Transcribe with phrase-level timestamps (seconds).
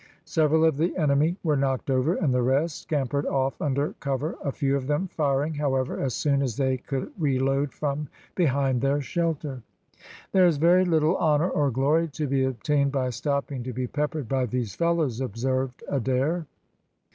[0.25, 4.51] Several of the enemy were knocked over, and the rest scampered off under cover, a
[4.51, 9.61] few of them firing, however, as soon as they could reload from behind their shelter.
[10.31, 14.27] "There is very little honour or glory to be obtained by stopping to be peppered
[14.27, 16.47] by these fellows," observed Adair.